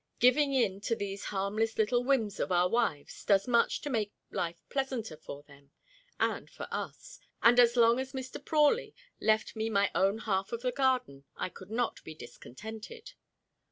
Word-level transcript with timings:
Giving 0.19 0.55
in 0.55 0.81
to 0.81 0.95
these 0.95 1.25
harmless 1.25 1.77
little 1.77 2.03
whims 2.03 2.39
of 2.39 2.51
our 2.51 2.67
wives 2.67 3.23
does 3.23 3.47
much 3.47 3.81
to 3.81 3.89
make 3.91 4.11
life 4.31 4.55
pleasanter 4.67 5.15
for 5.15 5.43
them 5.43 5.69
and 6.19 6.49
for 6.49 6.67
us 6.71 7.19
and 7.43 7.59
as 7.59 7.75
long 7.77 7.99
as 7.99 8.11
Mr. 8.11 8.43
Prawley 8.43 8.95
left 9.19 9.55
me 9.55 9.69
my 9.69 9.91
own 9.93 10.17
half 10.17 10.51
of 10.53 10.63
the 10.63 10.71
garden 10.71 11.25
I 11.35 11.49
could 11.49 11.69
not 11.69 12.03
be 12.03 12.15
discontented. 12.15 13.13